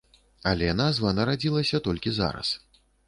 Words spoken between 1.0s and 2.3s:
нарадзілася толькі